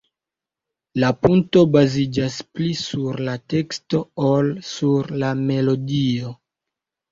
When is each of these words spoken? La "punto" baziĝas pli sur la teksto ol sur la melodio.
La 1.03 1.11
"punto" 1.25 1.63
baziĝas 1.75 2.37
pli 2.55 2.71
sur 2.81 3.21
la 3.29 3.37
teksto 3.57 4.01
ol 4.33 4.51
sur 4.73 5.15
la 5.27 5.33
melodio. 5.45 6.35